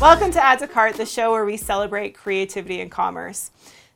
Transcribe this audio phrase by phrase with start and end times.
[0.00, 3.50] Welcome to Add to Cart, the show where we celebrate creativity and commerce.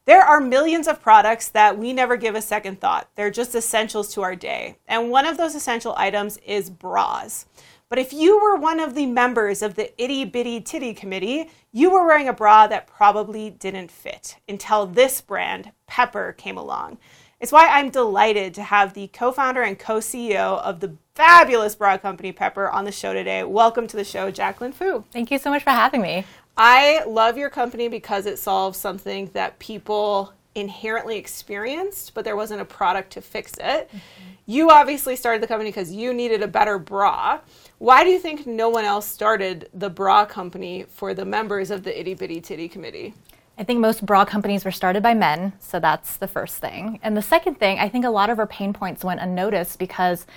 [0.05, 3.09] There are millions of products that we never give a second thought.
[3.15, 4.79] They're just essentials to our day.
[4.89, 7.47] And one of those essential items is bras.
[7.93, 11.91] But if you were one of the members of the itty bitty titty committee, you
[11.91, 16.97] were wearing a bra that probably didn't fit until this brand, Pepper, came along.
[17.39, 21.75] It's why I'm delighted to have the co founder and co CEO of the fabulous
[21.75, 23.45] bra company Pepper on the show today.
[23.45, 25.05] Welcome to the show, Jaclyn Fu.
[25.13, 26.25] Thank you so much for having me.
[26.57, 32.63] I love your company because it solves something that people inherently experienced, but there wasn't
[32.63, 33.89] a product to fix it.
[33.89, 33.99] Mm-hmm.
[34.47, 37.41] You obviously started the company because you needed a better bra.
[37.83, 41.83] Why do you think no one else started the bra company for the members of
[41.83, 43.13] the Itty Bitty Titty Committee?
[43.59, 47.01] I think most bra companies were started by men, so that's the first thing.
[47.03, 50.29] And the second thing, I think a lot of our pain points went unnoticed because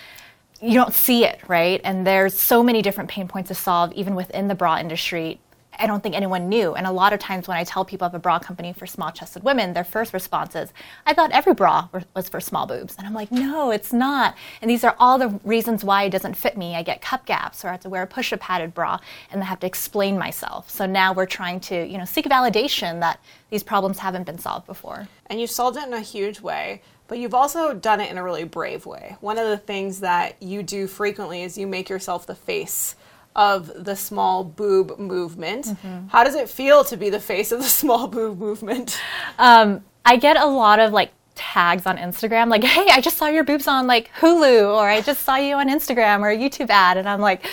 [0.60, 1.80] you don't see it, right?
[1.84, 5.40] And there's so many different pain points to solve, even within the bra industry.
[5.80, 6.76] I don't think anyone knew.
[6.76, 9.12] And a lot of times when I tell people of a bra company for small
[9.12, 10.72] chested women, their first response is,
[11.06, 12.96] I thought every bra was for small boobs.
[12.98, 14.36] And I'm like, no, it's not.
[14.62, 16.76] And these are all the reasons why it doesn't fit me.
[16.76, 19.00] I get cup gaps or I have to wear a push up padded bra
[19.32, 20.70] and I have to explain myself.
[20.70, 24.68] So now we're trying to, you know, seek validation that these problems haven't been solved
[24.68, 25.08] before.
[25.28, 26.82] And you solved it in a huge way.
[27.08, 29.16] But you've also done it in a really brave way.
[29.22, 32.96] One of the things that you do frequently is you make yourself the face
[33.36, 35.66] of the small boob movement.
[35.66, 36.08] Mm-hmm.
[36.08, 39.00] How does it feel to be the face of the small boob movement?
[39.38, 43.28] Um, I get a lot of like tags on Instagram, like, hey, I just saw
[43.28, 46.70] your boobs on like Hulu, or I just saw you on Instagram or a YouTube
[46.70, 46.98] ad.
[46.98, 47.46] And I'm like,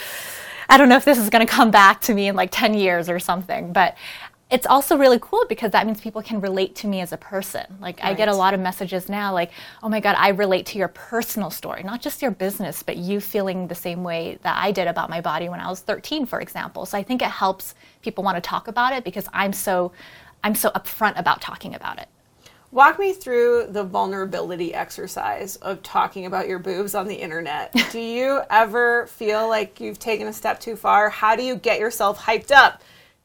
[0.69, 2.75] I don't know if this is going to come back to me in like 10
[2.75, 3.73] years or something.
[3.73, 3.97] But
[4.53, 7.65] it's also really cool because that means people can relate to me as a person.
[7.81, 8.11] Like right.
[8.11, 9.51] I get a lot of messages now like,
[9.83, 13.19] "Oh my god, I relate to your personal story, not just your business, but you
[13.19, 16.39] feeling the same way that I did about my body when I was 13, for
[16.39, 19.93] example." So I think it helps people want to talk about it because I'm so
[20.45, 22.09] I'm so upfront about talking about it.
[22.73, 27.75] Walk me through the vulnerability exercise of talking about your boobs on the internet.
[27.91, 31.09] do you ever feel like you've taken a step too far?
[31.09, 32.83] How do you get yourself hyped up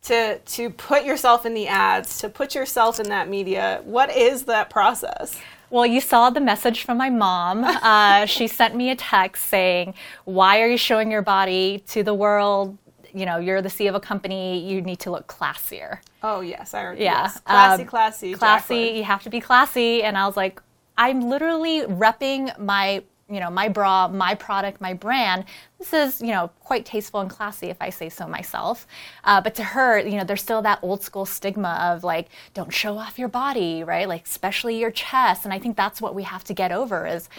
[0.08, 3.82] to to put yourself in the ads, to put yourself in that media.
[3.84, 5.38] What is that process?
[5.70, 7.66] Well, you saw the message from my mom.
[7.88, 9.94] Uh, she sent me a text saying,
[10.26, 12.78] "Why are you showing your body to the world?
[13.14, 14.60] You know, you're the CEO of a company.
[14.70, 17.04] You need to look classier." Oh yes, I already.
[17.04, 17.40] Yeah, yes.
[17.42, 18.76] classy, um, classy, classy.
[18.76, 18.98] Jaclyn.
[18.98, 20.04] You have to be classy.
[20.04, 20.62] And I was like,
[20.98, 25.46] I'm literally repping my you know, my bra, my product, my brand.
[25.80, 28.88] This is, you know, quite tasteful and classy if I say so myself.
[29.24, 32.74] Uh, but to her, you know, there's still that old school stigma of like, don't
[32.74, 34.08] show off your body, right?
[34.08, 35.44] Like, especially your chest.
[35.44, 37.30] And I think that's what we have to get over is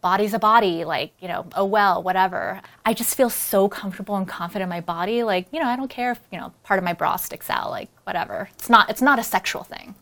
[0.00, 2.60] body's a body, like, you know, oh well, whatever.
[2.84, 5.22] I just feel so comfortable and confident in my body.
[5.22, 7.70] Like, you know, I don't care if, you know, part of my bra sticks out,
[7.70, 8.48] like, whatever.
[8.54, 9.94] It's not, it's not a sexual thing.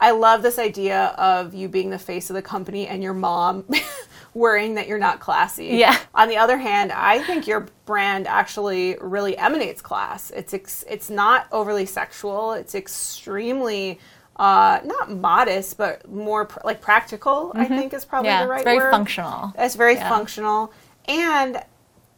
[0.00, 3.64] I love this idea of you being the face of the company and your mom
[4.34, 5.66] worrying that you're not classy.
[5.66, 5.98] Yeah.
[6.14, 10.30] On the other hand, I think your brand actually really emanates class.
[10.30, 12.52] It's ex- it's not overly sexual.
[12.52, 13.98] It's extremely
[14.36, 17.48] uh, not modest, but more pr- like practical.
[17.48, 17.60] Mm-hmm.
[17.60, 18.60] I think is probably yeah, the right word.
[18.60, 18.90] it's very word.
[18.90, 19.52] functional.
[19.58, 20.08] It's very yeah.
[20.08, 20.72] functional,
[21.06, 21.62] and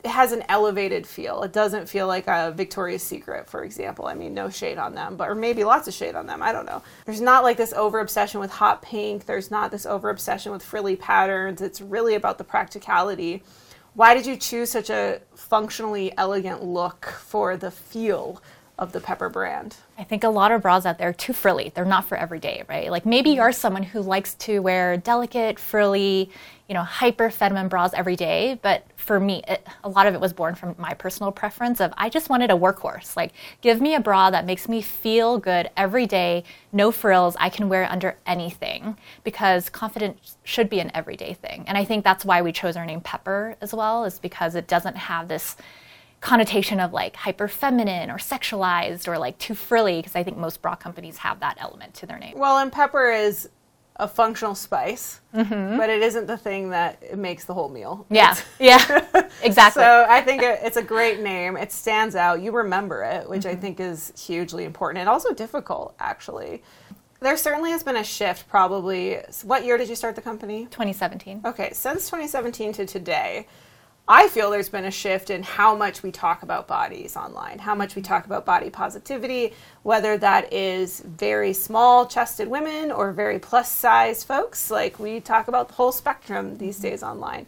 [0.07, 1.43] has an elevated feel.
[1.43, 4.07] It doesn't feel like a Victoria's Secret, for example.
[4.07, 6.43] I mean, no shade on them, but or maybe lots of shade on them.
[6.43, 6.83] I don't know.
[7.07, 9.27] There's not like this over obsession with hot pink.
[9.27, 11.61] There's not this over obsession with frilly patterns.
[11.63, 13.43] It's really about the practicality.
[13.95, 18.43] Why did you choose such a functionally elegant look for the feel
[18.77, 19.77] of the Pepper brand?
[19.97, 21.71] I think a lot of bras out there are too frilly.
[21.75, 22.91] They're not for every day, right?
[22.91, 26.31] Like maybe you're someone who likes to wear delicate, frilly,
[26.69, 30.21] you know, hyper feminine bras every day, but for me, it, a lot of it
[30.21, 33.17] was born from my personal preference of I just wanted a workhorse.
[33.17, 36.43] Like give me a bra that makes me feel good every day,
[36.73, 41.65] no frills, I can wear under anything because confidence should be an everyday thing.
[41.67, 44.67] And I think that's why we chose our name Pepper as well is because it
[44.67, 45.57] doesn't have this
[46.25, 50.63] connotation of like hyper feminine or sexualized or like too frilly because I think most
[50.63, 52.39] bra companies have that element to their name.
[52.39, 53.51] Well, and pepper is
[53.97, 55.77] a functional spice, mm-hmm.
[55.77, 58.07] but it isn't the thing that makes the whole meal.
[58.11, 59.07] Yeah, yeah,
[59.43, 59.83] exactly.
[59.83, 61.57] so I think it's a great name.
[61.57, 62.43] It stands out.
[62.43, 63.57] You remember it, which mm-hmm.
[63.57, 66.63] I think is hugely important and also difficult, actually.
[67.21, 69.19] There certainly has been a shift, probably.
[69.45, 70.65] What year did you start the company?
[70.67, 71.43] 2017.
[71.45, 73.47] Okay, since 2017 to today,
[74.07, 77.75] I feel there's been a shift in how much we talk about bodies online, how
[77.75, 83.39] much we talk about body positivity, whether that is very small chested women or very
[83.39, 84.71] plus size folks.
[84.71, 86.89] Like we talk about the whole spectrum these mm-hmm.
[86.89, 87.47] days online.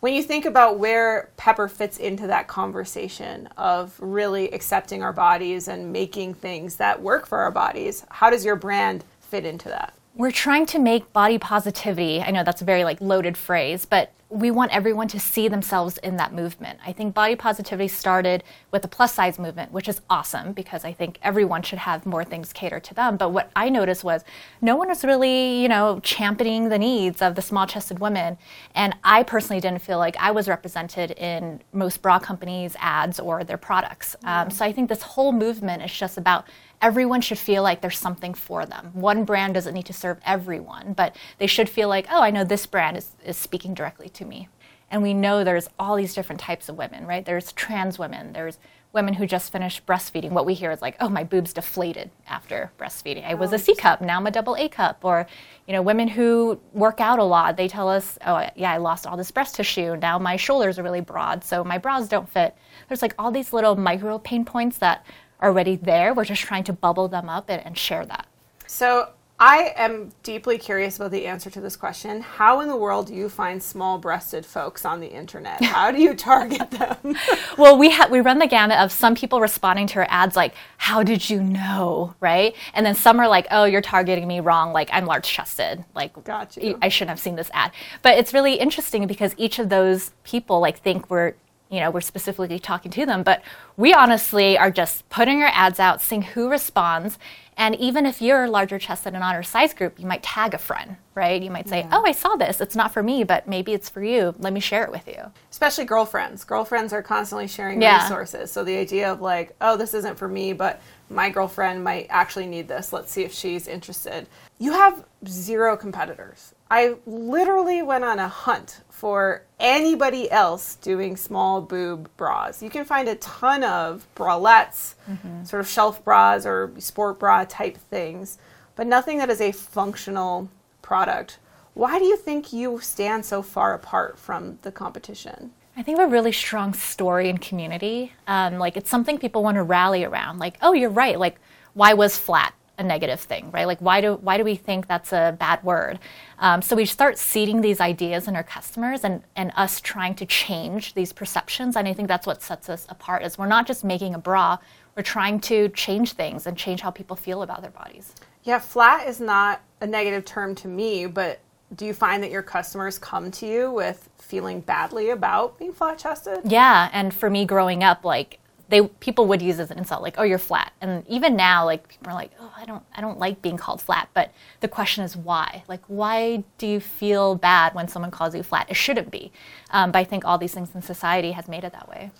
[0.00, 5.68] When you think about where Pepper fits into that conversation of really accepting our bodies
[5.68, 9.94] and making things that work for our bodies, how does your brand fit into that?
[10.16, 12.22] We're trying to make body positivity.
[12.22, 15.96] I know that's a very like loaded phrase, but we want everyone to see themselves
[15.98, 16.78] in that movement.
[16.86, 20.92] I think body positivity started with the plus size movement, which is awesome because I
[20.92, 23.16] think everyone should have more things catered to them.
[23.16, 24.24] But what I noticed was
[24.60, 28.36] no one was really, you know, championing the needs of the small chested women.
[28.74, 33.42] And I personally didn't feel like I was represented in most bra companies' ads or
[33.42, 34.16] their products.
[34.24, 36.46] Um, so I think this whole movement is just about
[36.82, 38.90] everyone should feel like there's something for them.
[38.92, 42.44] One brand doesn't need to serve everyone, but they should feel like, oh, I know
[42.44, 44.48] this brand is, is speaking directly to me.
[44.90, 47.24] And we know there's all these different types of women, right?
[47.24, 48.58] There's trans women, there's
[48.92, 50.30] women who just finished breastfeeding.
[50.30, 53.26] What we hear is like, oh, my boobs deflated after breastfeeding.
[53.26, 53.58] I was a oh.
[53.58, 55.04] C cup, now I'm a double A cup.
[55.04, 55.26] Or,
[55.66, 59.06] you know, women who work out a lot, they tell us, oh, yeah, I lost
[59.06, 59.96] all this breast tissue.
[59.96, 62.56] Now my shoulders are really broad, so my bras don't fit.
[62.88, 65.04] There's like all these little micro pain points that
[65.40, 66.14] are already there.
[66.14, 68.26] We're just trying to bubble them up and, and share that.
[68.66, 72.22] So I am deeply curious about the answer to this question.
[72.22, 75.62] How in the world do you find small breasted folks on the internet?
[75.64, 77.16] How do you target them?
[77.58, 80.54] well, we ha- we run the gamut of some people responding to our ads like,
[80.78, 84.72] "How did you know?" Right, and then some are like, "Oh, you're targeting me wrong.
[84.72, 85.84] Like I'm large chested.
[85.94, 86.78] Like gotcha.
[86.80, 90.60] I shouldn't have seen this ad." But it's really interesting because each of those people
[90.60, 91.34] like think we're
[91.70, 93.42] you know, we're specifically talking to them, but
[93.76, 97.18] we honestly are just putting our ads out, seeing who responds.
[97.58, 100.52] And even if you're a larger chested and on our size group, you might tag
[100.52, 101.42] a friend, right?
[101.42, 101.90] You might say, yeah.
[101.90, 102.60] Oh, I saw this.
[102.60, 104.34] It's not for me, but maybe it's for you.
[104.38, 105.32] Let me share it with you.
[105.50, 106.44] Especially girlfriends.
[106.44, 108.02] Girlfriends are constantly sharing yeah.
[108.02, 108.50] resources.
[108.50, 112.46] So the idea of like, oh, this isn't for me, but my girlfriend might actually
[112.46, 112.92] need this.
[112.92, 114.26] Let's see if she's interested.
[114.58, 116.54] You have zero competitors.
[116.70, 122.62] I literally went on a hunt for anybody else doing small boob bras.
[122.62, 125.44] You can find a ton of bralettes, mm-hmm.
[125.44, 128.38] sort of shelf bras or sport bra type things,
[128.74, 130.48] but nothing that is a functional
[130.82, 131.38] product.
[131.74, 135.52] Why do you think you stand so far apart from the competition?
[135.76, 138.12] I think of a really strong story and community.
[138.26, 140.38] Um, like it's something people want to rally around.
[140.38, 141.18] Like, oh, you're right.
[141.18, 141.38] Like,
[141.74, 142.54] why was flat?
[142.78, 143.66] A negative thing, right?
[143.66, 145.98] Like, why do why do we think that's a bad word?
[146.38, 150.26] Um, so we start seeding these ideas in our customers and and us trying to
[150.26, 151.76] change these perceptions.
[151.76, 153.22] And I think that's what sets us apart.
[153.22, 154.58] Is we're not just making a bra,
[154.96, 158.14] we're trying to change things and change how people feel about their bodies.
[158.44, 161.40] Yeah, flat is not a negative term to me, but
[161.74, 165.98] do you find that your customers come to you with feeling badly about being flat
[165.98, 166.40] chested?
[166.44, 170.16] Yeah, and for me growing up, like they people would use as an insult, like,
[170.18, 173.18] "Oh, you're flat." And even now, like people are like, "Oh, I don't, I don't
[173.18, 175.62] like being called flat." But the question is why?
[175.68, 178.66] Like, why do you feel bad when someone calls you flat?
[178.68, 179.32] It shouldn't be.
[179.70, 182.10] Um, but I think all these things in society has made it that way.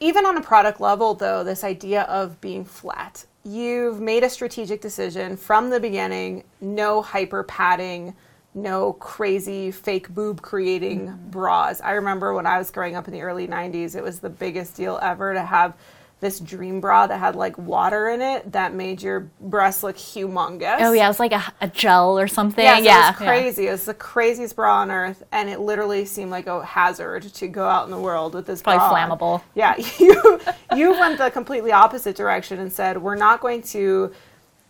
[0.00, 4.80] Even on a product level, though, this idea of being flat, you've made a strategic
[4.80, 8.14] decision from the beginning: no hyper padding
[8.54, 11.30] no crazy fake boob creating mm-hmm.
[11.30, 11.80] bras.
[11.80, 14.76] I remember when I was growing up in the early 90s, it was the biggest
[14.76, 15.74] deal ever to have
[16.20, 20.78] this dream bra that had like water in it that made your breasts look humongous.
[20.80, 22.64] Oh yeah, it was like a, a gel or something.
[22.64, 23.64] Yeah, yeah, it was crazy.
[23.64, 23.68] Yeah.
[23.68, 27.48] It was the craziest bra on earth, and it literally seemed like a hazard to
[27.48, 28.62] go out in the world with this.
[28.62, 29.42] Probably bra flammable.
[29.54, 30.40] Yeah, you
[30.74, 34.12] you went the completely opposite direction and said we're not going to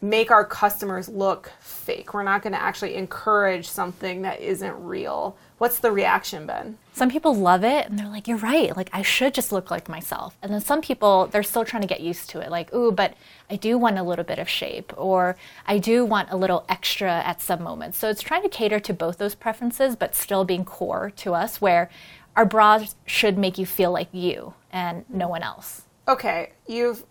[0.04, 2.12] make our customers look fake.
[2.12, 5.34] We're not going to actually encourage something that isn't real.
[5.56, 6.76] What's the reaction been?
[6.92, 8.76] Some people love it and they're like, you're right.
[8.76, 10.36] Like, I should just look like myself.
[10.42, 12.50] And then some people, they're still trying to get used to it.
[12.50, 13.14] Like, ooh, but
[13.48, 17.22] I do want a little bit of shape or I do want a little extra
[17.24, 17.96] at some moments.
[17.96, 21.62] So it's trying to cater to both those preferences, but still being core to us
[21.62, 21.88] where
[22.36, 25.82] our bras should make you feel like you and no one else.
[26.06, 27.04] Okay, you've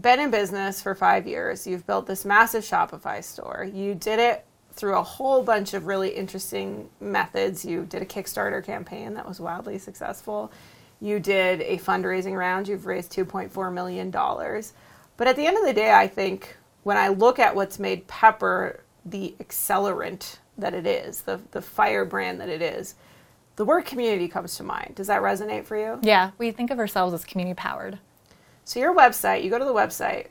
[0.00, 1.66] been in business for five years.
[1.66, 3.68] You've built this massive Shopify store.
[3.72, 7.64] You did it through a whole bunch of really interesting methods.
[7.64, 10.52] You did a Kickstarter campaign that was wildly successful.
[11.00, 12.68] You did a fundraising round.
[12.68, 14.10] You've raised $2.4 million.
[14.10, 18.06] But at the end of the day, I think when I look at what's made
[18.06, 22.94] Pepper the accelerant that it is, the, the firebrand that it is,
[23.56, 24.94] the word community comes to mind.
[24.94, 25.98] Does that resonate for you?
[26.02, 27.98] Yeah, we think of ourselves as community powered.
[28.68, 30.26] So your website, you go to the website,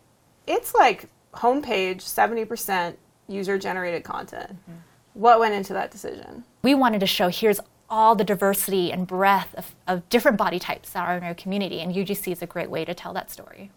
[0.46, 2.96] it's like homepage 70%
[3.27, 4.51] user generated content.
[4.51, 4.79] Mm-hmm.
[5.15, 6.44] What went into that decision?
[6.62, 10.91] We wanted to show here's all the diversity and breadth of, of different body types
[10.91, 13.72] that are in our community, and UGC is a great way to tell that story.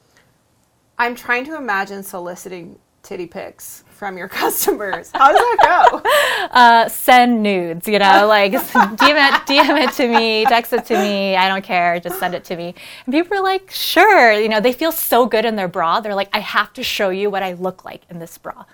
[0.99, 5.11] I'm trying to imagine soliciting titty pics from your customers.
[5.13, 6.03] How does that go?
[6.51, 10.97] uh, send nudes, you know, like DM it, DM it to me, text it to
[10.99, 11.37] me.
[11.37, 12.01] I don't care.
[12.01, 12.75] Just send it to me.
[13.07, 14.33] And people are like, sure.
[14.33, 16.01] You know, they feel so good in their bra.
[16.01, 18.65] They're like, I have to show you what I look like in this bra.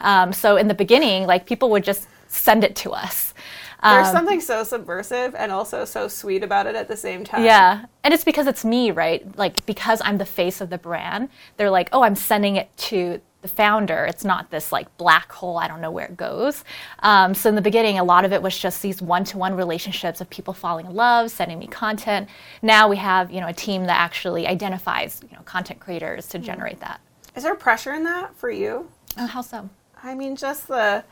[0.00, 3.32] Um, so in the beginning, like people would just send it to us.
[3.82, 7.44] There's Um, something so subversive and also so sweet about it at the same time.
[7.44, 7.84] Yeah.
[8.02, 9.24] And it's because it's me, right?
[9.36, 13.20] Like, because I'm the face of the brand, they're like, oh, I'm sending it to
[13.44, 14.06] the founder.
[14.06, 16.64] It's not this like black hole, I don't know where it goes.
[17.00, 19.54] Um, so, in the beginning, a lot of it was just these one to one
[19.54, 22.28] relationships of people falling in love, sending me content.
[22.62, 26.38] Now we have, you know, a team that actually identifies, you know, content creators to
[26.38, 27.00] generate that.
[27.36, 28.88] Is there pressure in that for you?
[29.18, 29.68] Oh, how so?
[30.02, 31.04] I mean, just the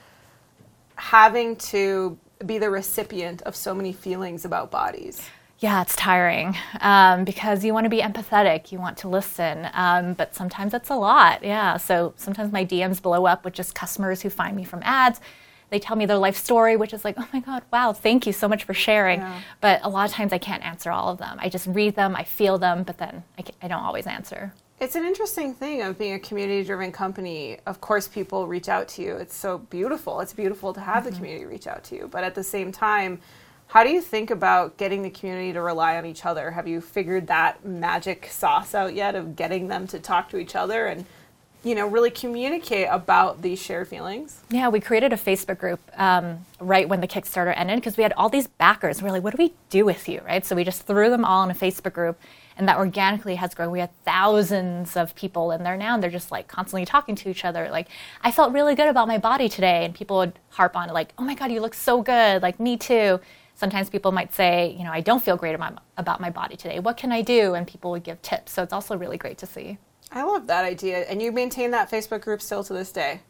[0.96, 5.20] having to be the recipient of so many feelings about bodies.
[5.62, 10.14] Yeah, it's tiring um, because you want to be empathetic, you want to listen, um,
[10.14, 11.44] but sometimes it's a lot.
[11.44, 15.20] Yeah, so sometimes my DMs blow up with just customers who find me from ads.
[15.70, 18.32] They tell me their life story, which is like, oh my God, wow, thank you
[18.32, 19.20] so much for sharing.
[19.20, 19.40] Yeah.
[19.60, 21.38] But a lot of times I can't answer all of them.
[21.40, 24.52] I just read them, I feel them, but then I, I don't always answer.
[24.80, 27.58] It's an interesting thing of being a community driven company.
[27.66, 29.14] Of course, people reach out to you.
[29.14, 30.18] It's so beautiful.
[30.18, 32.08] It's beautiful to have the community reach out to you.
[32.10, 33.20] But at the same time,
[33.72, 36.50] how do you think about getting the community to rely on each other?
[36.50, 40.54] Have you figured that magic sauce out yet of getting them to talk to each
[40.54, 41.06] other and,
[41.64, 44.42] you know, really communicate about these shared feelings?
[44.50, 48.12] Yeah, we created a Facebook group um, right when the Kickstarter ended because we had
[48.12, 49.00] all these backers.
[49.00, 50.44] We're like, what do we do with you, right?
[50.44, 52.20] So we just threw them all in a Facebook group,
[52.58, 53.70] and that organically has grown.
[53.70, 57.30] We had thousands of people in there now, and they're just like constantly talking to
[57.30, 57.70] each other.
[57.70, 57.88] Like,
[58.22, 61.14] I felt really good about my body today, and people would harp on it, like,
[61.16, 62.42] oh my God, you look so good.
[62.42, 63.18] Like, me too.
[63.54, 66.78] Sometimes people might say, you know, I don't feel great about, about my body today.
[66.80, 67.54] What can I do?
[67.54, 68.52] And people would give tips.
[68.52, 69.78] So it's also really great to see.
[70.14, 71.00] I love that idea.
[71.04, 73.20] And you maintain that Facebook group still to this day.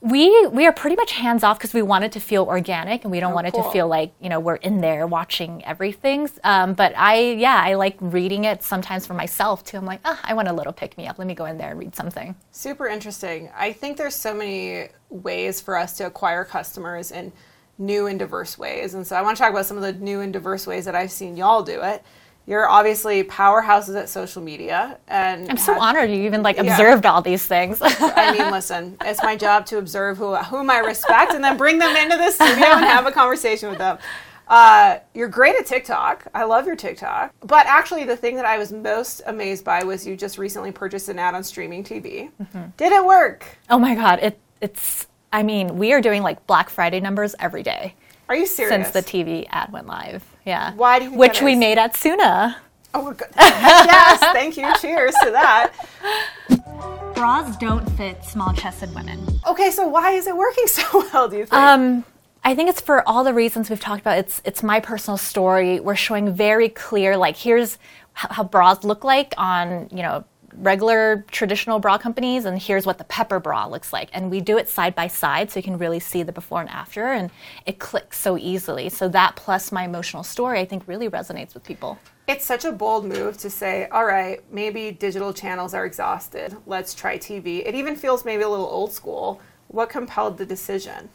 [0.00, 3.10] We we are pretty much hands off because we want it to feel organic and
[3.10, 6.28] we don't Oh, want it to feel like you know we're in there watching everything.
[6.44, 9.76] Um, but I yeah I like reading it sometimes for myself too.
[9.76, 11.18] I'm like ah I want a little pick me up.
[11.18, 12.36] Let me go in there and read something.
[12.52, 13.50] Super interesting.
[13.56, 17.32] I think there's so many ways for us to acquire customers in
[17.78, 18.94] new and diverse ways.
[18.94, 20.94] And so I want to talk about some of the new and diverse ways that
[20.94, 22.02] I've seen y'all do it.
[22.46, 26.72] You're obviously powerhouses at social media and I'm so have- honored you even like Yeah.
[26.72, 27.78] observed all these things.
[27.82, 31.78] I mean, listen, it's my job to observe who whom I respect and then bring
[31.78, 33.98] them into the studio and have a conversation with them.
[34.48, 36.26] Uh, you're great at TikTok.
[36.34, 37.34] I love your TikTok.
[37.44, 41.10] But actually, the thing that I was most amazed by was you just recently purchased
[41.10, 42.30] an ad on streaming TV.
[42.42, 42.70] Mm-hmm.
[42.78, 43.44] Did it work?
[43.68, 47.62] oh my god, it it's I mean we are doing like Black Friday numbers every
[47.62, 47.94] day
[48.28, 48.90] Are you serious?
[48.90, 50.24] since the TV ad went live.
[50.44, 52.56] Yeah, Why do you which we made at Suna.
[52.94, 53.28] Oh, we're good.
[53.36, 54.66] yes, thank you.
[54.80, 55.72] Cheers to that.
[57.14, 59.20] Bras don't fit small chested women.
[59.46, 60.82] Okay, so why is it working so
[61.12, 61.28] well?
[61.28, 61.52] Do you think?
[61.52, 62.04] Um,
[62.44, 64.18] I think it's for all the reasons we've talked about.
[64.18, 65.80] It's it's my personal story.
[65.80, 67.78] We're showing very clear, like here's
[68.14, 70.24] how, how bras look like on you know
[70.58, 74.10] regular traditional bra companies, and here's what the Pepper bra looks like.
[74.12, 76.70] And we do it side by side, so you can really see the before and
[76.70, 77.30] after, and
[77.66, 78.88] it clicks so easily.
[78.88, 81.98] So that plus my emotional story, I think, really resonates with people.
[82.26, 86.56] It's such a bold move to say, all right, maybe digital channels are exhausted.
[86.66, 87.66] Let's try TV.
[87.66, 89.40] It even feels maybe a little old school.
[89.68, 91.08] What compelled the decision?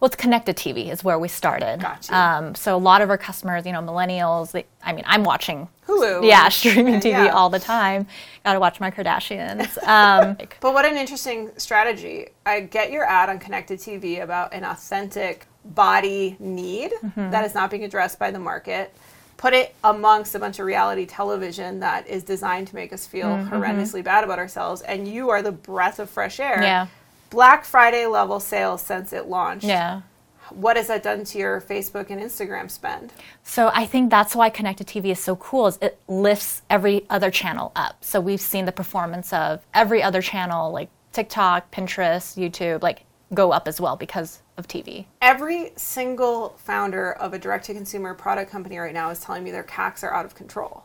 [0.00, 1.80] Well, it's connected TV is where we started.
[1.80, 2.16] Gotcha.
[2.16, 4.50] Um, so a lot of our customers, you know, millennials.
[4.52, 6.26] They, I mean, I'm watching Hulu.
[6.26, 7.28] Yeah, streaming TV Yeah.
[7.34, 8.06] all the time.
[8.44, 9.76] Got to watch my Kardashians.
[9.86, 12.28] Um, But what an interesting strategy.
[12.46, 17.30] I get your ad on connected TV about an authentic body need Mm-hmm.
[17.30, 18.94] that is not being addressed by the market.
[19.36, 23.26] Put it amongst a bunch of reality television that is designed to make us feel
[23.28, 24.80] horrendously bad about ourselves.
[24.82, 26.62] And you are the breath of fresh air.
[26.62, 26.86] Yeah.
[27.30, 29.64] Black Friday level sales since it launched.
[29.64, 30.02] yeah.
[30.50, 33.12] What has that done to your Facebook and Instagram spend?
[33.44, 35.68] So I think that's why connected TV is so cool.
[35.68, 38.02] Is it lifts every other channel up.
[38.02, 43.52] So we've seen the performance of every other channel, like TikTok, Pinterest, YouTube, like go
[43.52, 45.04] up as well because of TV.
[45.22, 49.52] Every single founder of a direct to consumer product company right now is telling me
[49.52, 50.82] their CACs are out of control.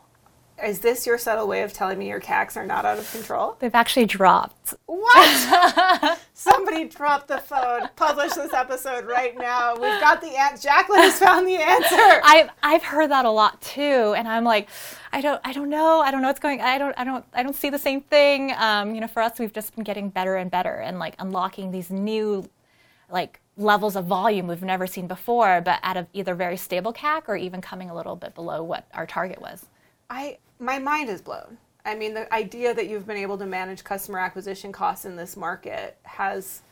[0.64, 3.56] Is this your subtle way of telling me your CACs are not out of control?
[3.58, 4.74] They've actually dropped.
[4.86, 6.18] What?
[6.38, 7.88] Somebody drop the phone.
[7.96, 9.72] Publish this episode right now.
[9.72, 10.68] We've got the answer.
[10.68, 12.20] Jaclyn has found the answer.
[12.24, 14.68] I've I've heard that a lot too, and I'm like,
[15.14, 17.42] I don't I don't know I don't know what's going I don't I don't I
[17.42, 18.52] don't see the same thing.
[18.58, 21.70] Um, you know, for us, we've just been getting better and better, and like unlocking
[21.70, 22.46] these new,
[23.10, 27.22] like levels of volume we've never seen before, but at a either very stable CAC
[27.28, 29.64] or even coming a little bit below what our target was.
[30.10, 31.56] I my mind is blown.
[31.86, 35.36] I mean, the idea that you've been able to manage customer acquisition costs in this
[35.36, 36.62] market has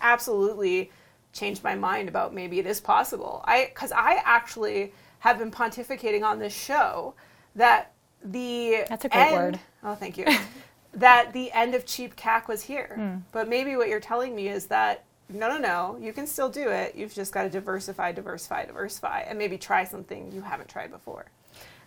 [0.00, 0.90] absolutely
[1.32, 3.42] changed my mind about maybe it is possible.
[3.44, 7.14] I because I actually have been pontificating on this show
[7.56, 7.92] that
[8.22, 9.60] the That's a great end, word.
[9.82, 10.26] Oh, thank you.
[10.94, 12.92] that the end of cheap CAC was here.
[12.96, 13.16] Hmm.
[13.32, 16.68] But maybe what you're telling me is that no, no, no, you can still do
[16.68, 16.94] it.
[16.94, 21.26] You've just got to diversify, diversify, diversify, and maybe try something you haven't tried before.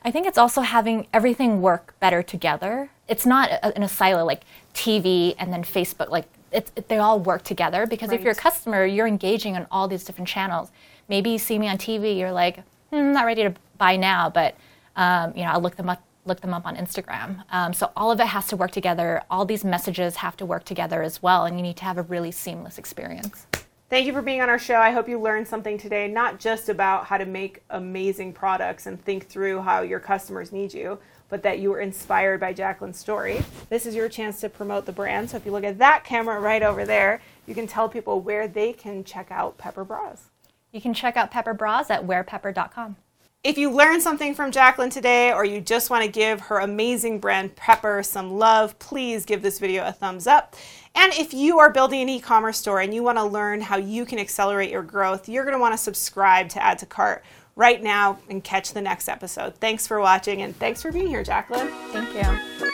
[0.05, 2.91] I think it's also having everything work better together.
[3.07, 4.41] It's not a, in a silo like
[4.75, 6.09] TV and then Facebook.
[6.09, 9.65] Like it's, it, they all work together because if you're a customer, you're engaging on
[9.71, 10.69] all these different channels.
[11.09, 12.57] Maybe you see me on TV, you're like,
[12.91, 14.55] hmm, I'm not ready to buy now, but
[14.95, 16.01] um, you know, I'll look them up.
[16.27, 17.43] Look them up on Instagram.
[17.51, 19.21] Um, so all of it has to work together.
[19.29, 22.01] All these messages have to work together as well, and you need to have a
[22.01, 23.45] really seamless experience.
[23.87, 24.77] Thank you for being on our show.
[24.77, 28.99] I hope you learned something today, not just about how to make amazing products and
[29.03, 30.97] think through how your customers need you,
[31.29, 33.43] but that you were inspired by Jaclyn's story.
[33.69, 35.29] This is your chance to promote the brand.
[35.29, 38.47] So if you look at that camera right over there, you can tell people where
[38.47, 40.31] they can check out Pepper Bras.
[40.71, 42.95] You can check out Pepper Bras at wearpepper.com.
[43.45, 47.19] If you learned something from Jaclyn today or you just want to give her amazing
[47.19, 50.55] brand Pepper some love, please give this video a thumbs up.
[50.95, 53.77] And if you are building an e commerce store and you want to learn how
[53.77, 57.23] you can accelerate your growth, you're going to want to subscribe to Add to Cart
[57.55, 59.53] right now and catch the next episode.
[59.57, 61.69] Thanks for watching and thanks for being here, Jaclyn.
[61.91, 62.71] Thank you.